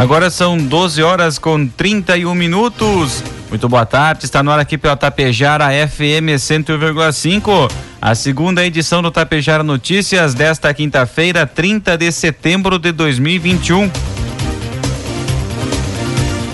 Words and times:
Agora 0.00 0.30
são 0.30 0.56
12 0.56 1.02
horas 1.02 1.38
com 1.38 1.66
31 1.66 2.34
minutos. 2.34 3.22
Muito 3.50 3.68
boa 3.68 3.84
tarde, 3.84 4.24
está 4.24 4.42
no 4.42 4.50
ar 4.50 4.58
aqui 4.58 4.78
pela 4.78 4.96
Tapejara 4.96 5.66
FM 5.86 6.38
101,5. 6.38 7.70
A 8.00 8.14
segunda 8.14 8.64
edição 8.64 9.02
do 9.02 9.10
Tapejara 9.10 9.62
Notícias 9.62 10.32
desta 10.32 10.72
quinta-feira, 10.72 11.46
30 11.46 11.98
de 11.98 12.10
setembro 12.12 12.78
de 12.78 12.92
2021. 12.92 13.90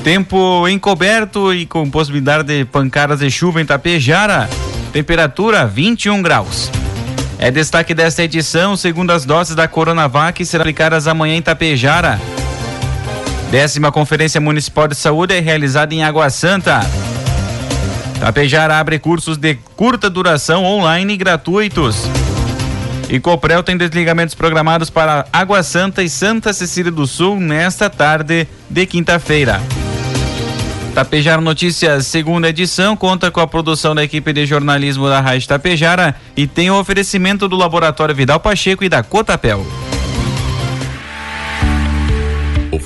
Tempo 0.02 0.66
encoberto 0.66 1.54
e 1.54 1.66
com 1.66 1.88
possibilidade 1.88 2.48
de 2.48 2.64
pancadas 2.64 3.20
de 3.20 3.30
chuva 3.30 3.62
em 3.62 3.64
Tapejara. 3.64 4.50
Temperatura 4.92 5.64
21 5.64 6.20
graus. 6.20 6.68
É 7.38 7.52
destaque 7.52 7.94
desta 7.94 8.24
edição, 8.24 8.76
segundo 8.76 9.12
as 9.12 9.24
doses 9.24 9.54
da 9.54 9.68
Coronavac 9.68 10.44
serão 10.44 10.64
aplicadas 10.64 11.06
amanhã 11.06 11.36
em 11.36 11.42
Tapejara. 11.42 12.20
Décima 13.56 13.90
Conferência 13.90 14.38
Municipal 14.38 14.86
de 14.86 14.94
Saúde 14.94 15.32
é 15.32 15.40
realizada 15.40 15.94
em 15.94 16.04
Água 16.04 16.28
Santa. 16.28 16.80
Tapejara 18.20 18.78
abre 18.78 18.98
cursos 18.98 19.38
de 19.38 19.54
curta 19.74 20.10
duração 20.10 20.62
online 20.62 21.16
gratuitos. 21.16 21.96
E 23.08 23.18
Coprel 23.18 23.62
tem 23.62 23.74
desligamentos 23.74 24.34
programados 24.34 24.90
para 24.90 25.24
Água 25.32 25.62
Santa 25.62 26.02
e 26.02 26.08
Santa 26.10 26.52
Cecília 26.52 26.92
do 26.92 27.06
Sul 27.06 27.40
nesta 27.40 27.88
tarde 27.88 28.46
de 28.68 28.84
quinta-feira. 28.84 29.62
Tapejara 30.94 31.40
Notícias, 31.40 32.06
segunda 32.06 32.50
edição, 32.50 32.94
conta 32.94 33.30
com 33.30 33.40
a 33.40 33.46
produção 33.46 33.94
da 33.94 34.04
equipe 34.04 34.34
de 34.34 34.44
jornalismo 34.44 35.08
da 35.08 35.18
Rádio 35.18 35.48
Tapejara 35.48 36.14
e 36.36 36.46
tem 36.46 36.70
o 36.70 36.78
oferecimento 36.78 37.48
do 37.48 37.56
Laboratório 37.56 38.14
Vidal 38.14 38.38
Pacheco 38.38 38.84
e 38.84 38.90
da 38.90 39.02
Cotapel. 39.02 39.64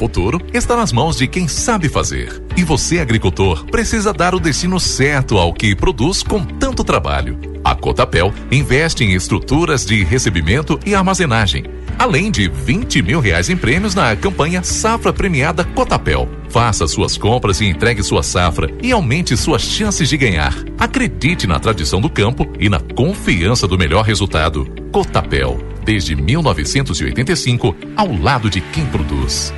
Futuro 0.01 0.41
está 0.55 0.75
nas 0.75 0.93
mãos 0.95 1.19
de 1.19 1.27
quem 1.27 1.47
sabe 1.47 1.87
fazer. 1.87 2.43
E 2.57 2.65
você, 2.65 3.01
agricultor, 3.01 3.67
precisa 3.67 4.15
dar 4.15 4.35
o 4.35 4.41
destino 4.41 4.81
certo 4.81 5.37
ao 5.37 5.53
que 5.53 5.77
produz 5.77 6.23
com 6.23 6.43
tanto 6.43 6.83
trabalho. 6.83 7.39
A 7.63 7.75
Cotapel 7.75 8.33
investe 8.51 9.05
em 9.05 9.13
estruturas 9.13 9.85
de 9.85 10.03
recebimento 10.03 10.81
e 10.87 10.95
armazenagem, 10.95 11.65
além 11.99 12.31
de 12.31 12.49
20 12.49 13.03
mil 13.03 13.21
reais 13.21 13.51
em 13.51 13.57
prêmios 13.59 13.95
na 13.95 14.17
campanha 14.17 14.63
Safra 14.63 15.13
Premiada 15.13 15.65
Cotapel. 15.65 16.27
Faça 16.49 16.89
suas 16.89 17.19
compras 17.19 17.61
e 17.61 17.67
entregue 17.67 18.03
sua 18.03 18.23
safra 18.23 18.71
e 18.83 18.93
aumente 18.93 19.37
suas 19.37 19.61
chances 19.61 20.09
de 20.09 20.17
ganhar. 20.17 20.57
Acredite 20.79 21.47
na 21.47 21.61
tradição 21.61 22.01
do 22.01 22.09
campo 22.09 22.51
e 22.59 22.71
na 22.71 22.81
confiança 22.81 23.69
do 23.69 23.77
melhor 23.77 24.07
resultado. 24.07 24.67
Cotapel, 24.91 25.61
desde 25.85 26.17
1985, 26.17 27.77
ao 27.95 28.11
lado 28.17 28.49
de 28.49 28.63
quem 28.63 28.87
produz. 28.87 29.53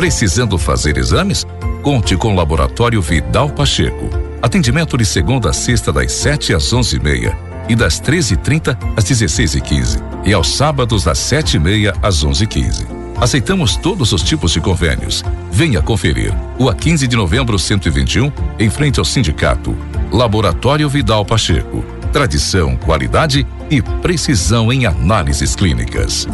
Precisando 0.00 0.56
fazer 0.56 0.96
exames? 0.96 1.46
Conte 1.82 2.16
com 2.16 2.32
o 2.32 2.34
Laboratório 2.34 3.02
Vidal 3.02 3.50
Pacheco. 3.50 4.08
Atendimento 4.40 4.96
de 4.96 5.04
segunda 5.04 5.50
a 5.50 5.52
sexta 5.52 5.92
das 5.92 6.10
7 6.12 6.54
às 6.54 6.72
11h30 6.72 7.36
e 7.68 7.76
das 7.76 8.00
13h30 8.00 8.78
às 8.96 9.04
16h15 9.04 10.02
e 10.24 10.32
aos 10.32 10.56
sábados 10.56 11.04
das 11.04 11.18
7h30 11.18 11.94
às 12.02 12.24
11h15. 12.24 12.86
Aceitamos 13.20 13.76
todos 13.76 14.10
os 14.14 14.22
tipos 14.22 14.52
de 14.52 14.60
convênios. 14.62 15.22
Venha 15.52 15.82
conferir. 15.82 16.32
O 16.58 16.70
a 16.70 16.74
15 16.74 17.06
de 17.06 17.14
novembro 17.14 17.58
121, 17.58 18.32
em 18.58 18.70
frente 18.70 18.98
ao 18.98 19.04
sindicato. 19.04 19.76
Laboratório 20.10 20.88
Vidal 20.88 21.26
Pacheco. 21.26 21.84
Tradição, 22.10 22.74
qualidade 22.74 23.46
e 23.70 23.82
precisão 23.82 24.72
em 24.72 24.86
análises 24.86 25.54
clínicas. 25.54 26.26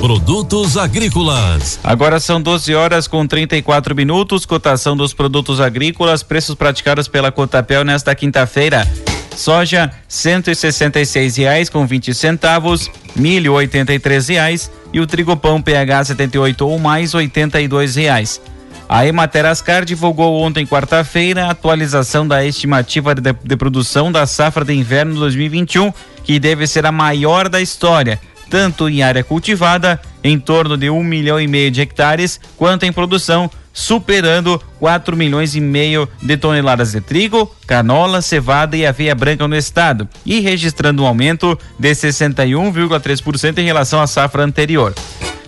Produtos 0.00 0.78
agrícolas. 0.78 1.78
Agora 1.84 2.18
são 2.18 2.40
12 2.40 2.74
horas 2.74 3.06
com 3.06 3.26
34 3.26 3.94
minutos. 3.94 4.46
Cotação 4.46 4.96
dos 4.96 5.12
produtos 5.12 5.60
agrícolas, 5.60 6.22
preços 6.22 6.54
praticados 6.54 7.06
pela 7.06 7.30
Cotapel 7.30 7.84
nesta 7.84 8.14
quinta-feira. 8.14 8.88
Soja, 9.36 9.90
cento 10.08 10.50
e 10.50 10.54
sessenta 10.54 10.98
e 11.00 11.04
seis 11.04 11.36
reais 11.36 11.68
com 11.68 11.86
vinte 11.86 12.14
centavos, 12.14 12.90
milho 13.14 13.52
oitenta 13.52 13.92
e 13.92 13.98
três 13.98 14.28
reais 14.28 14.70
e 14.90 15.00
o 15.00 15.06
trigo 15.06 15.36
pão 15.36 15.60
PH 15.60 16.04
78 16.04 16.66
ou 16.66 16.78
mais 16.78 17.12
oitenta 17.12 17.60
e 17.60 17.68
dois 17.68 17.94
reais. 17.96 18.40
A 18.88 19.06
Emater 19.06 19.44
Ascar 19.44 19.84
divulgou 19.84 20.40
ontem, 20.40 20.66
quarta-feira, 20.66 21.44
a 21.44 21.50
atualização 21.50 22.26
da 22.26 22.44
estimativa 22.44 23.14
de, 23.14 23.32
de, 23.32 23.56
produção 23.56 24.10
da 24.10 24.26
safra 24.26 24.64
de 24.64 24.72
inverno 24.72 25.14
2021, 25.16 25.92
que 26.24 26.40
deve 26.40 26.66
ser 26.66 26.84
a 26.86 26.90
maior 26.90 27.48
da 27.48 27.60
história, 27.60 28.18
tanto 28.50 28.88
em 28.88 29.02
área 29.02 29.22
cultivada, 29.22 30.00
em 30.22 30.38
torno 30.38 30.76
de 30.76 30.90
um 30.90 31.02
milhão 31.04 31.40
e 31.40 31.46
meio 31.46 31.70
de 31.70 31.80
hectares, 31.80 32.40
quanto 32.56 32.84
em 32.84 32.92
produção, 32.92 33.48
superando 33.72 34.60
4 34.80 35.16
milhões 35.16 35.54
e 35.54 35.60
meio 35.60 36.08
de 36.20 36.36
toneladas 36.36 36.92
de 36.92 37.00
trigo, 37.00 37.54
canola, 37.66 38.20
cevada 38.20 38.76
e 38.76 38.84
aveia 38.84 39.14
branca 39.14 39.46
no 39.46 39.56
estado, 39.56 40.08
e 40.26 40.40
registrando 40.40 41.04
um 41.04 41.06
aumento 41.06 41.56
de 41.78 41.90
61,3% 41.92 43.58
em 43.58 43.64
relação 43.64 44.02
à 44.02 44.06
safra 44.08 44.42
anterior. 44.42 44.92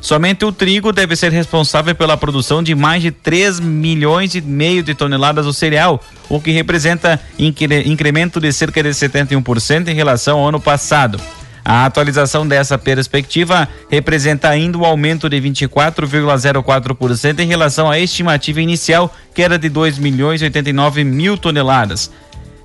Somente 0.01 0.45
o 0.45 0.51
trigo 0.51 0.93
deve 0.93 1.15
ser 1.15 1.31
responsável 1.31 1.95
pela 1.95 2.17
produção 2.17 2.61
de 2.61 2.75
mais 2.75 3.03
de 3.03 3.13
3 3.13 3.61
milhões 3.61 4.35
e 4.35 4.41
meio 4.41 4.83
de 4.83 4.95
toneladas 4.95 5.47
do 5.47 5.53
cereal, 5.53 6.03
o 6.29 6.41
que 6.41 6.51
representa 6.51 7.21
incremento 7.39 8.41
de 8.41 8.53
cerca 8.53 8.83
de 8.83 8.89
71% 8.89 9.89
em 9.89 9.95
relação 9.95 10.39
ao 10.39 10.49
ano 10.49 10.61
passado. 10.61 11.21
A 11.65 11.87
atualização 11.87 12.47
dessa 12.47 12.77
perspectiva 12.77 13.69
representa 13.89 14.49
ainda 14.49 14.79
um 14.79 14.85
aumento 14.85 15.29
de 15.29 15.41
24,04% 15.41 17.39
em 17.39 17.47
relação 17.47 17.89
à 17.89 17.99
estimativa 17.99 18.61
inicial, 18.61 19.15
que 19.33 19.43
era 19.43 19.59
de 19.59 19.69
2 19.69 19.99
milhões 19.99 20.43
e 20.43 20.45
89 20.45 21.05
mil 21.05 21.39
toneladas, 21.39 22.11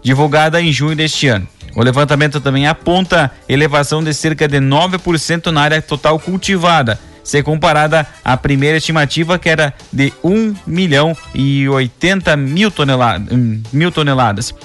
divulgada 0.02 0.60
em 0.62 0.72
junho 0.72 0.96
deste 0.96 1.28
ano. 1.28 1.48
O 1.76 1.84
levantamento 1.84 2.42
também 2.42 2.66
aponta 2.66 3.32
elevação 3.48 4.04
de 4.04 4.12
cerca 4.14 4.48
de 4.48 4.58
9% 4.58 5.52
na 5.52 5.62
área 5.62 5.80
total 5.80 6.18
cultivada, 6.18 7.00
ser 7.24 7.44
comparada 7.44 8.08
à 8.26 8.36
primeira 8.36 8.78
estimativa 8.78 9.38
que 9.38 9.48
era 9.48 9.72
de 9.94 10.12
1 10.24 10.56
milhão 10.66 11.16
e 11.36 11.70
80 11.70 12.36
mil, 12.36 12.72
tonelada, 12.72 13.26
mil 13.72 13.92
toneladas. 13.92 14.56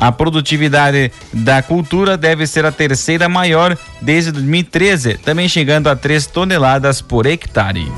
A 0.00 0.12
produtividade 0.12 1.10
da 1.32 1.60
cultura 1.60 2.16
deve 2.16 2.46
ser 2.46 2.64
a 2.64 2.70
terceira 2.70 3.28
maior 3.28 3.76
desde 4.00 4.30
2013, 4.30 5.18
também 5.18 5.48
chegando 5.48 5.88
a 5.88 5.96
3 5.96 6.24
toneladas 6.28 7.02
por 7.02 7.26
hectare. 7.26 7.90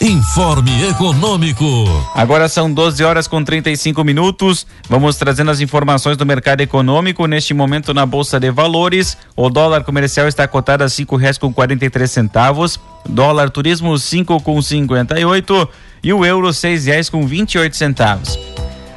Informe 0.00 0.88
Econômico. 0.88 1.66
Agora 2.14 2.48
são 2.48 2.72
12 2.72 3.04
horas 3.04 3.26
com 3.26 3.44
35 3.44 4.02
minutos. 4.02 4.66
Vamos 4.88 5.16
trazendo 5.16 5.50
as 5.50 5.60
informações 5.60 6.16
do 6.16 6.24
mercado 6.24 6.62
econômico. 6.62 7.26
Neste 7.26 7.52
momento, 7.52 7.92
na 7.92 8.06
Bolsa 8.06 8.40
de 8.40 8.50
Valores, 8.50 9.18
o 9.36 9.50
dólar 9.50 9.84
comercial 9.84 10.26
está 10.26 10.48
cotado 10.48 10.84
a 10.84 10.88
cinco 10.88 11.16
reais 11.16 11.36
com 11.36 11.52
43 11.52 12.10
centavos. 12.10 12.80
Dólar 13.06 13.50
turismo 13.50 13.98
cinco 13.98 14.40
com 14.40 14.62
58 14.62 15.68
e 16.02 16.12
o 16.14 16.24
euro 16.24 16.50
seis 16.52 16.86
reais 16.86 17.10
com 17.10 17.26
28 17.26 17.76
centavos. 17.76 18.38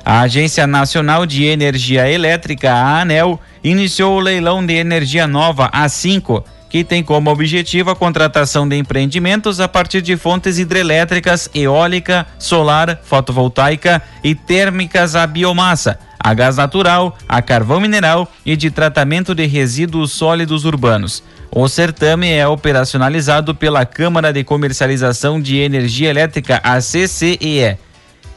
A 0.06 0.22
Agência 0.22 0.68
Nacional 0.68 1.26
de 1.26 1.46
Energia 1.46 2.10
Elétrica, 2.10 2.74
a 2.74 3.02
ANEL, 3.02 3.40
iniciou 3.64 4.18
o 4.18 4.20
leilão 4.20 4.66
de 4.66 4.74
energia 4.74 5.26
nova 5.28 5.70
A5 5.72 6.44
que 6.74 6.84
tem 6.84 7.04
como 7.04 7.30
objetivo 7.30 7.92
a 7.92 7.96
contratação 7.96 8.68
de 8.68 8.76
empreendimentos 8.76 9.60
a 9.60 9.68
partir 9.68 10.02
de 10.02 10.18
fontes 10.18 10.58
hidrelétricas, 10.58 11.48
eólica, 11.54 12.26
solar, 12.40 13.00
fotovoltaica 13.04 14.02
e 14.24 14.34
térmicas 14.34 15.16
a 15.16 15.28
biomassa, 15.28 16.00
a 16.20 16.34
gás 16.34 16.58
natural, 16.58 17.16
a 17.30 17.44
carvão 17.44 17.80
mineral 17.80 18.28
e 18.44 18.56
de 18.56 18.72
tratamento 18.72 19.36
de 19.36 19.46
resíduos 19.46 20.14
sólidos 20.14 20.66
urbanos. 20.66 21.24
O 21.52 21.68
certame 21.68 22.32
é 22.32 22.48
operacionalizado 22.48 23.54
pela 23.54 23.86
Câmara 23.86 24.34
de 24.34 24.44
Comercialização 24.44 25.40
de 25.40 25.58
Energia 25.58 26.10
Elétrica, 26.10 26.60
a 26.64 26.80
CCEE. 26.80 27.78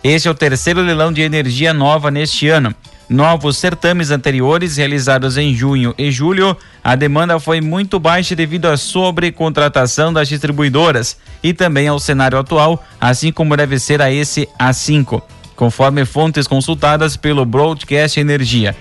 Este 0.08 0.28
é 0.28 0.30
o 0.30 0.34
terceiro 0.34 0.80
leilão 0.82 1.12
de 1.12 1.20
energia 1.20 1.74
nova 1.74 2.12
neste 2.12 2.48
ano. 2.48 2.72
novos 3.08 3.56
certames 3.56 4.12
anteriores 4.12 4.76
realizados 4.76 5.36
em 5.36 5.52
junho 5.52 5.92
e 5.98 6.12
julho, 6.12 6.56
a 6.82 6.94
demanda 6.94 7.40
foi 7.40 7.60
muito 7.60 7.98
baixa 7.98 8.36
devido 8.36 8.66
à 8.66 8.76
sobrecontratação 8.76 10.12
das 10.12 10.28
distribuidoras 10.28 11.16
e 11.42 11.52
também 11.52 11.88
ao 11.88 11.98
cenário 11.98 12.38
atual, 12.38 12.84
assim 13.00 13.32
como 13.32 13.56
deve 13.56 13.80
ser 13.80 14.00
a 14.00 14.08
esse 14.08 14.48
A5, 14.60 15.20
conforme 15.56 16.04
fontes 16.04 16.46
consultadas 16.46 17.16
pelo 17.16 17.44
Broadcast 17.44 18.20
Energia. 18.20 18.76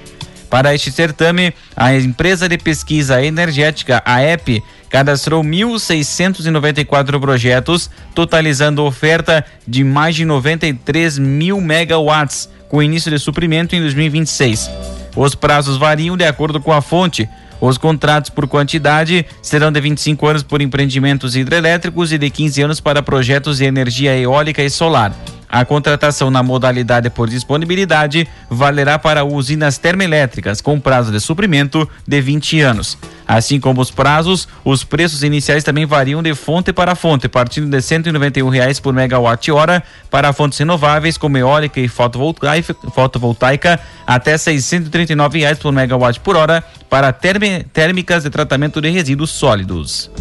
Para 0.55 0.73
este 0.73 0.89
certame, 0.89 1.53
a 1.75 1.93
empresa 1.93 2.47
de 2.47 2.57
pesquisa 2.57 3.21
energética, 3.21 4.01
a 4.05 4.23
EP, 4.23 4.63
cadastrou 4.89 5.43
1.694 5.43 7.19
projetos, 7.19 7.91
totalizando 8.13 8.85
oferta 8.85 9.43
de 9.67 9.83
mais 9.83 10.15
de 10.15 10.23
93 10.23 11.19
mil 11.19 11.59
megawatts, 11.59 12.49
com 12.69 12.81
início 12.81 13.11
de 13.11 13.19
suprimento 13.19 13.75
em 13.75 13.81
2026. 13.81 14.71
Os 15.13 15.35
prazos 15.35 15.75
variam 15.75 16.15
de 16.15 16.23
acordo 16.23 16.61
com 16.61 16.71
a 16.71 16.81
fonte. 16.81 17.27
Os 17.59 17.77
contratos 17.77 18.29
por 18.29 18.47
quantidade 18.47 19.25
serão 19.41 19.73
de 19.73 19.81
25 19.81 20.25
anos 20.25 20.41
por 20.41 20.61
empreendimentos 20.61 21.35
hidrelétricos 21.35 22.13
e 22.13 22.17
de 22.17 22.29
15 22.29 22.61
anos 22.61 22.79
para 22.79 23.03
projetos 23.03 23.57
de 23.57 23.65
energia 23.65 24.17
eólica 24.17 24.63
e 24.63 24.69
solar. 24.69 25.13
A 25.49 25.63
contratação 25.63 26.29
na 26.29 26.43
modalidade 26.43 27.09
por 27.09 27.29
disponibilidade 27.29 28.27
valerá 28.49 28.99
para 28.99 29.23
usinas 29.23 29.77
termoelétricas 29.77 30.61
com 30.61 30.79
prazo 30.79 31.11
de 31.11 31.19
suprimento 31.19 31.87
de 32.07 32.21
20 32.21 32.61
anos. 32.61 32.97
Assim 33.27 33.59
como 33.59 33.81
os 33.81 33.89
prazos, 33.89 34.47
os 34.63 34.83
preços 34.83 35.23
iniciais 35.23 35.63
também 35.63 35.85
variam 35.85 36.21
de 36.21 36.35
fonte 36.35 36.71
para 36.71 36.95
fonte, 36.95 37.27
partindo 37.27 37.69
de 37.69 37.81
191 37.81 38.47
reais 38.49 38.79
por 38.79 38.93
megawatt-hora 38.93 39.83
para 40.11 40.31
fontes 40.31 40.59
renováveis 40.59 41.17
como 41.17 41.37
eólica 41.37 41.79
e 41.79 41.87
fotovoltaica, 41.87 43.79
até 44.05 44.37
639 44.37 45.39
reais 45.39 45.57
por 45.57 45.71
megawatt 45.71 46.19
por 46.19 46.35
hora 46.35 46.63
para 46.89 47.11
térmicas 47.11 48.23
de 48.23 48.29
tratamento 48.29 48.79
de 48.79 48.89
resíduos 48.89 49.31
sólidos. 49.31 50.11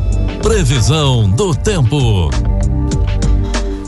Previsão 0.42 1.30
do 1.30 1.54
tempo. 1.54 2.30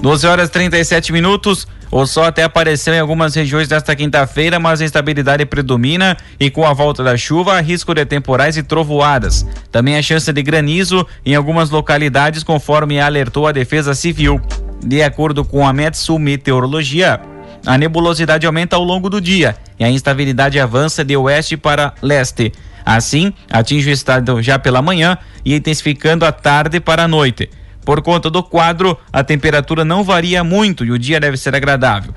12 0.07 0.25
horas 0.25 0.51
37 0.51 1.13
minutos. 1.13 1.67
O 1.91 2.07
sol 2.07 2.23
até 2.23 2.45
apareceu 2.45 2.95
em 2.95 3.01
algumas 3.01 3.35
regiões 3.35 3.67
desta 3.67 3.97
quinta-feira, 3.97 4.57
mas 4.61 4.81
a 4.81 4.85
instabilidade 4.85 5.45
predomina 5.45 6.17
e 6.39 6.49
com 6.49 6.65
a 6.65 6.73
volta 6.73 7.03
da 7.03 7.17
chuva, 7.17 7.55
há 7.55 7.61
risco 7.61 7.93
de 7.93 8.07
temporais 8.07 8.57
e 8.57 8.63
trovoadas. 8.63 9.45
Também 9.73 9.97
a 9.97 10.03
chance 10.03 10.33
de 10.33 10.43
granizo 10.45 11.05
em 11.25 11.35
algumas 11.35 11.71
localidades, 11.71 12.45
conforme 12.45 13.01
alertou 13.01 13.49
a 13.49 13.53
Defesa 13.53 13.97
Civil. 13.97 14.41
De 14.81 15.03
acordo 15.03 15.45
com 15.45 15.67
a 15.67 15.73
Metsu 15.73 16.21
Meteorologia, 16.21 17.21
a 17.67 17.77
nebulosidade 17.77 18.47
aumenta 18.47 18.77
ao 18.77 18.85
longo 18.85 19.11
do 19.11 19.21
dia 19.21 19.57
e 19.77 19.83
a 19.83 19.91
instabilidade 19.91 20.61
avança 20.61 21.05
de 21.05 21.17
oeste 21.17 21.57
para 21.57 21.93
leste. 22.01 22.53
Assim, 22.85 23.33
atinge 23.51 23.91
o 23.91 23.93
estado 23.93 24.41
já 24.41 24.57
pela 24.57 24.81
manhã 24.81 25.19
e 25.45 25.57
intensificando 25.57 26.25
à 26.25 26.31
tarde 26.31 26.79
para 26.79 27.03
a 27.03 27.09
noite. 27.09 27.51
Por 27.87 28.03
conta 28.03 28.29
do 28.29 28.43
quadro, 28.43 28.99
a 29.13 29.23
temperatura 29.23 29.85
não 29.85 30.03
varia 30.03 30.43
muito 30.43 30.85
e 30.85 30.91
o 30.91 30.99
dia 30.99 31.21
deve 31.21 31.37
ser 31.37 31.55
agradável. 31.55 32.13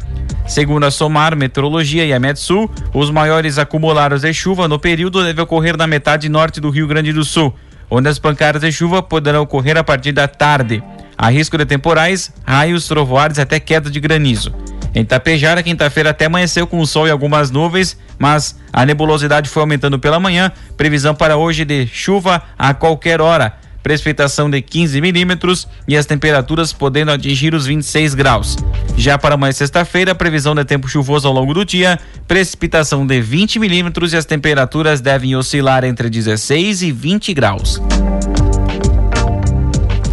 Segundo 0.48 0.84
a 0.84 0.90
SOMAR 0.90 1.36
Meteorologia 1.36 2.04
e 2.04 2.12
a 2.12 2.20
Metsul, 2.20 2.68
os 2.92 3.12
maiores 3.12 3.60
acumulados 3.60 4.24
de 4.24 4.34
chuva 4.34 4.68
no 4.68 4.80
período 4.80 5.24
devem 5.24 5.44
ocorrer 5.44 5.78
na 5.78 5.86
metade 5.86 6.28
norte 6.28 6.60
do 6.60 6.72
Rio 6.72 6.88
Grande 6.88 7.14
do 7.14 7.24
Sul, 7.24 7.54
onde 7.88 8.10
as 8.10 8.18
pancadas 8.18 8.64
de 8.64 8.72
chuva 8.72 9.04
poderão 9.04 9.44
ocorrer 9.44 9.78
a 9.78 9.84
partir 9.84 10.12
da 10.12 10.28
tarde. 10.28 10.82
Há 11.16 11.30
risco 11.30 11.56
de 11.56 11.68
temporais, 11.68 12.34
raios, 12.44 12.88
trovoadas 12.88 13.38
e 13.38 13.42
até 13.42 13.60
queda 13.60 13.92
de 13.92 14.00
granizo. 14.00 14.52
Em 14.96 15.06
Tapejara, 15.06 15.62
quinta-feira 15.62 16.10
até 16.10 16.26
amanheceu 16.26 16.66
com 16.66 16.84
sol 16.84 17.08
e 17.08 17.12
algumas 17.12 17.52
nuvens, 17.52 17.96
mas 18.18 18.60
a 18.74 18.84
nebulosidade 18.88 19.48
foi 19.48 19.62
aumentando 19.62 20.00
pela 20.00 20.20
manhã. 20.20 20.52
Previsão 20.76 21.14
para 21.14 21.38
hoje 21.38 21.64
de 21.64 21.86
chuva 21.86 22.42
a 22.58 22.74
qualquer 22.74 23.22
hora 23.22 23.69
precipitação 23.82 24.50
de 24.50 24.62
15 24.62 25.02
milímetros 25.02 25.68
e 25.88 25.96
as 25.96 26.06
temperaturas 26.06 26.74
podendo 26.74 27.12
atingir 27.12 27.54
os 27.54 27.66
26 27.66 28.14
graus. 28.14 28.58
Já 28.98 29.18
para 29.18 29.36
amanhã 29.36 29.52
sexta-feira, 29.52 30.14
previsão 30.14 30.54
de 30.54 30.66
tempo 30.66 30.88
chuvoso 30.88 31.28
ao 31.28 31.34
longo 31.34 31.54
do 31.54 31.66
dia, 31.66 32.00
precipitação 32.28 33.06
de 33.06 33.22
20 33.22 33.60
milímetros 33.60 34.14
e 34.14 34.18
as 34.18 34.26
temperaturas 34.26 35.02
devem 35.02 35.36
oscilar 35.36 35.84
entre 35.84 36.10
16 36.10 36.82
e 36.82 36.92
20 36.92 37.34
graus. 37.34 37.82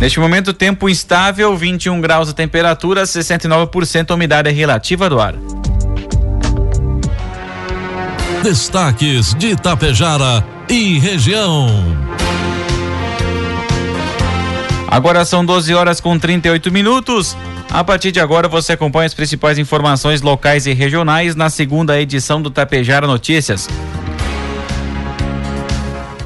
Neste 0.01 0.21
momento, 0.21 0.53
tempo 0.53 0.89
instável, 0.89 1.57
21 1.57 2.01
graus 2.01 2.29
a 2.29 2.33
temperatura, 2.33 3.05
69% 3.05 4.11
a 4.11 4.15
umidade 4.15 4.51
relativa 4.51 5.09
do 5.09 5.19
ar. 5.19 5.35
Destaques 8.43 9.35
de 9.35 9.53
Itapejara 9.53 10.45
e 10.69 10.99
região. 10.99 11.67
Agora 14.97 15.27
são 15.27 15.45
12 15.45 15.75
horas 15.75 16.01
com 16.01 16.19
38 16.19 16.73
minutos. 16.73 17.37
A 17.69 17.85
partir 17.85 18.11
de 18.11 18.19
agora 18.19 18.49
você 18.49 18.73
acompanha 18.73 19.05
as 19.05 19.13
principais 19.13 19.59
informações 19.59 20.23
locais 20.23 20.67
e 20.67 20.73
regionais 20.73 21.37
na 21.37 21.51
segunda 21.51 22.01
edição 22.01 22.41
do 22.41 22.49
Tapejara 22.51 23.07
Notícias. 23.07 23.69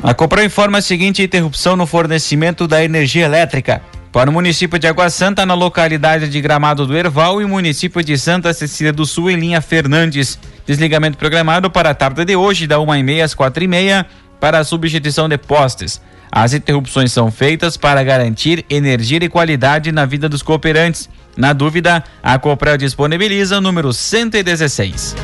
A 0.01 0.15
Coprom 0.15 0.45
informa 0.45 0.79
a 0.79 0.83
seguinte 0.83 1.21
interrupção 1.21 1.75
no 1.75 1.85
fornecimento 1.85 2.69
da 2.69 2.85
energia 2.85 3.25
elétrica. 3.25 3.83
Para 4.13 4.31
o 4.31 4.33
município 4.33 4.79
de 4.79 4.87
Água 4.87 5.11
Santa, 5.11 5.45
na 5.45 5.55
localidade 5.55 6.29
de 6.29 6.41
Gramado 6.41 6.87
do 6.87 6.97
Erval 6.97 7.43
e 7.43 7.47
município 7.47 8.05
de 8.05 8.17
Santa 8.17 8.55
Cecília 8.55 8.93
do 8.93 9.05
Sul, 9.05 9.33
em 9.33 9.37
linha 9.37 9.61
Fernandes. 9.61 10.39
Desligamento 10.65 11.19
programado 11.19 11.73
para 11.73 11.91
a 11.91 11.95
tarde 11.95 12.25
de 12.25 12.37
hoje, 12.37 12.69
da 12.69 12.77
1h30 12.77 13.25
às 13.25 13.35
4h30, 13.35 14.07
para 14.39 14.61
a 14.61 14.65
substituição 14.65 15.29
de 15.29 15.37
postes. 15.37 16.01
As 16.33 16.55
interrupções 16.55 17.13
são 17.13 17.31
feitas 17.31 17.77
para 17.77 18.03
garantir 18.05 18.65
energia 18.71 19.19
e 19.23 19.29
qualidade 19.29 19.91
na 19.91 20.07
vida 20.07 20.29
dos 20.29 20.43
cooperantes. 20.43 21.09
Na 21.37 21.53
dúvida, 21.53 22.05
a 22.23 22.39
Copel 22.39 22.77
disponibiliza 22.77 23.59
o 23.59 23.61
número 23.61 23.93
116. 23.93 25.17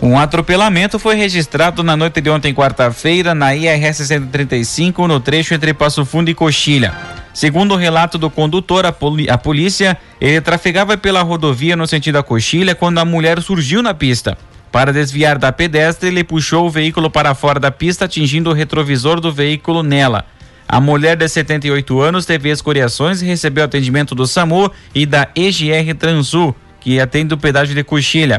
Um 0.00 0.18
atropelamento 0.18 0.98
foi 0.98 1.14
registrado 1.14 1.82
na 1.82 1.96
noite 1.96 2.20
de 2.20 2.28
ontem, 2.28 2.52
quarta-feira, 2.52 3.34
na 3.34 3.56
IRS 3.56 4.06
135, 4.06 5.08
no 5.08 5.18
trecho 5.18 5.54
entre 5.54 5.72
Passo 5.72 6.04
Fundo 6.04 6.30
e 6.30 6.34
Coxilha. 6.34 6.92
Segundo 7.32 7.72
o 7.72 7.76
relato 7.76 8.18
do 8.18 8.30
condutor, 8.30 8.84
a, 8.86 8.92
polícia, 9.38 9.96
ele 10.20 10.40
trafegava 10.40 10.96
pela 10.96 11.22
rodovia 11.22 11.74
no 11.74 11.86
sentido 11.86 12.14
da 12.14 12.22
Coxilha 12.22 12.74
quando 12.74 12.98
a 12.98 13.04
mulher 13.04 13.40
surgiu 13.40 13.82
na 13.82 13.94
pista. 13.94 14.36
Para 14.74 14.92
desviar 14.92 15.38
da 15.38 15.52
pedestre, 15.52 16.08
ele 16.08 16.24
puxou 16.24 16.66
o 16.66 16.68
veículo 16.68 17.08
para 17.08 17.32
fora 17.32 17.60
da 17.60 17.70
pista, 17.70 18.06
atingindo 18.06 18.50
o 18.50 18.52
retrovisor 18.52 19.20
do 19.20 19.30
veículo 19.30 19.84
nela. 19.84 20.24
A 20.68 20.80
mulher 20.80 21.16
de 21.16 21.28
78 21.28 22.00
anos 22.00 22.26
teve 22.26 22.50
escoriações 22.50 23.22
e 23.22 23.24
recebeu 23.24 23.62
atendimento 23.62 24.16
do 24.16 24.26
SAMU 24.26 24.68
e 24.92 25.06
da 25.06 25.28
EGR 25.36 25.94
Transul, 25.96 26.56
que 26.80 26.98
atende 26.98 27.32
o 27.32 27.38
pedágio 27.38 27.72
de 27.72 27.84
Coxilha. 27.84 28.38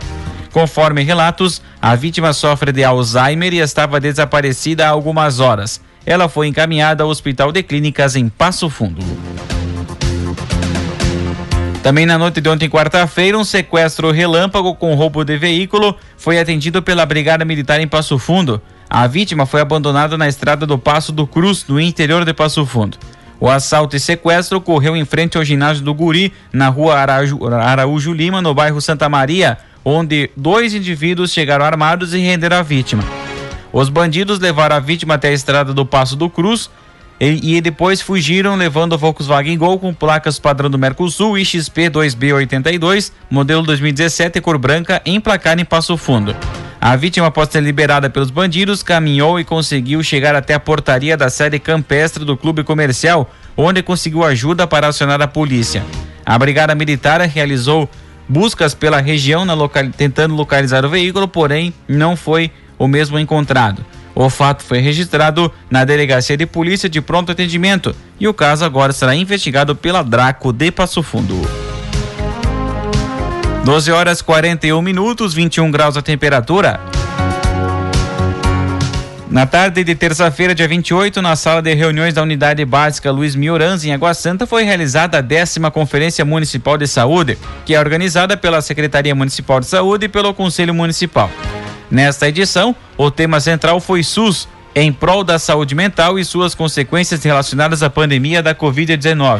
Conforme 0.52 1.04
relatos, 1.04 1.62
a 1.82 1.96
vítima 1.96 2.34
sofre 2.34 2.74
de 2.74 2.84
Alzheimer 2.84 3.54
e 3.54 3.60
estava 3.60 3.98
desaparecida 3.98 4.86
há 4.86 4.90
algumas 4.90 5.40
horas. 5.40 5.80
Ela 6.06 6.28
foi 6.28 6.48
encaminhada 6.48 7.02
ao 7.02 7.10
Hospital 7.10 7.54
de 7.54 7.64
Clínicas 7.64 8.18
em 8.18 8.28
Passo 8.28 8.70
Fundo. 8.70 9.02
Também 11.86 12.08
na 12.08 12.18
noite 12.18 12.42
de 12.42 12.50
ontem, 12.50 12.68
quarta-feira, 12.68 13.38
um 13.38 13.44
sequestro 13.44 14.10
relâmpago 14.10 14.74
com 14.74 14.96
roubo 14.96 15.24
de 15.24 15.38
veículo 15.38 15.96
foi 16.18 16.40
atendido 16.40 16.82
pela 16.82 17.06
Brigada 17.06 17.46
Militar 17.46 17.80
em 17.80 17.88
Passo 17.88 18.18
Fundo. 18.18 18.60
A 18.90 19.06
vítima 19.06 19.46
foi 19.46 19.62
abandonada 19.62 20.18
na 20.18 20.28
estrada 20.28 20.66
do 20.66 20.80
Passo 20.80 21.12
do 21.12 21.28
Cruz, 21.28 21.64
no 21.68 21.80
interior 21.80 22.26
de 22.26 22.34
Passo 22.34 22.66
Fundo. 22.66 22.98
O 23.40 23.48
assalto 23.48 23.96
e 23.96 24.00
sequestro 24.00 24.58
ocorreu 24.58 24.96
em 24.96 25.06
frente 25.06 25.38
ao 25.38 25.46
ginásio 25.46 25.84
do 25.84 25.94
Guri, 25.94 26.34
na 26.52 26.70
rua 26.70 26.96
Araújo, 26.96 27.46
Araújo 27.54 28.14
Lima, 28.14 28.42
no 28.42 28.56
bairro 28.56 28.82
Santa 28.82 29.08
Maria, 29.08 29.56
onde 29.84 30.32
dois 30.36 30.74
indivíduos 30.74 31.32
chegaram 31.32 31.66
armados 31.66 32.16
e 32.16 32.18
renderam 32.18 32.58
a 32.58 32.64
vítima. 32.64 33.04
Os 33.72 33.90
bandidos 33.90 34.40
levaram 34.40 34.76
a 34.76 34.80
vítima 34.80 35.14
até 35.14 35.28
a 35.28 35.34
estrada 35.34 35.72
do 35.72 35.86
Passo 35.86 36.16
do 36.16 36.32
Cruz, 36.32 36.68
e, 37.20 37.56
e, 37.56 37.62
depois 37.62 38.02
fugiram 38.02 38.56
levando 38.56 38.94
o 38.94 38.98
Volkswagen 38.98 39.58
Gol 39.58 39.80
com 39.80 39.94
placas 39.94 40.38
padrão 40.38 40.70
do 40.70 40.78
Mercosul 40.78 41.38
e 41.38 41.46
XP 41.46 41.90
2B82, 41.90 43.12
modelo 43.30 43.64
2017 43.64 44.42
cor 44.42 44.58
branca, 44.58 45.02
emplacada 45.06 45.62
em 45.62 45.66
Passo 45.66 45.96
Fundo. 45.96 46.36
A 46.82 46.96
vítima, 46.96 47.28
após 47.28 47.50
ser 47.50 47.64
liberada 47.64 48.10
pelos 48.10 48.30
bandidos, 48.30 48.84
caminhou 48.84 49.40
e 49.40 49.46
conseguiu 49.46 50.04
chegar 50.04 50.36
até 50.36 50.54
a 50.54 50.60
portaria 50.60 51.16
da 51.16 51.30
sede 51.30 51.58
campestre 51.58 52.26
do 52.26 52.36
clube 52.36 52.64
comercial, 52.64 53.32
onde 53.56 53.82
conseguiu 53.82 54.24
ajuda 54.24 54.68
para 54.68 54.88
acionar 54.88 55.22
a 55.22 55.28
polícia. 55.28 55.84
A 56.26 56.38
Brigada 56.38 56.76
Militar 56.76 57.22
realizou 57.22 57.90
buscas 58.28 58.74
pela 58.74 59.00
região 59.00 59.46
local... 59.56 59.86
tentando 59.96 60.36
localizar 60.36 60.86
o 60.86 60.90
veículo, 60.90 61.28
porém 61.28 61.74
não 61.88 62.16
foi 62.16 62.52
o 62.78 62.88
mesmo 62.88 63.18
encontrado. 63.18 63.86
O 64.16 64.30
fato 64.30 64.64
foi 64.64 64.80
registrado 64.80 65.52
na 65.70 65.84
Delegacia 65.84 66.38
de 66.38 66.46
Polícia 66.46 66.88
de 66.88 67.02
Pronto 67.02 67.34
Atendimento 67.34 67.94
e 68.18 68.30
o 68.30 68.34
caso 68.34 68.64
agora 68.64 68.94
será 68.94 69.14
investigado 69.14 69.76
pela 69.76 70.02
Draco 70.02 70.54
de 70.54 70.72
Passo 70.72 71.04
Fundo. 71.04 71.42
12 73.66 73.92
horas 73.92 74.22
41 74.22 74.82
minutos, 74.82 75.34
21 75.34 75.70
graus 75.70 75.98
a 75.98 76.02
temperatura. 76.02 76.80
Na 79.30 79.46
tarde 79.46 79.84
de 79.84 79.96
terça-feira, 79.96 80.56
dia 80.56 80.68
28, 80.68 81.22
na 81.22 81.36
sala 81.36 81.62
de 81.62 81.74
reuniões 81.74 82.14
da 82.14 82.22
Unidade 82.22 82.64
Básica 82.64 83.12
Luiz 83.12 83.36
Miorans, 83.36 83.84
em 83.84 83.92
Água 83.92 84.14
Santa, 84.14 84.48
foi 84.48 84.64
realizada 84.64 85.18
a 85.18 85.22
décima 85.22 85.70
Conferência 85.70 86.24
Municipal 86.24 86.78
de 86.78 86.88
Saúde, 86.88 87.38
que 87.66 87.76
é 87.76 87.80
organizada 87.80 88.38
pela 88.38 88.62
Secretaria 88.62 89.14
Municipal 89.14 89.60
de 89.60 89.66
Saúde 89.66 90.06
e 90.06 90.10
pelo 90.10 90.34
Conselho 90.34 90.74
Municipal. 90.74 91.30
Nesta 91.96 92.28
edição, 92.28 92.76
o 92.98 93.10
tema 93.10 93.40
central 93.40 93.80
foi 93.80 94.04
SUS, 94.04 94.50
em 94.76 94.92
prol 94.92 95.24
da 95.24 95.40
saúde 95.40 95.74
mental 95.74 96.20
e 96.20 96.26
suas 96.26 96.54
consequências 96.54 97.24
relacionadas 97.24 97.82
à 97.82 97.90
pandemia 97.90 98.44
da 98.44 98.54
Covid-19. 98.54 99.40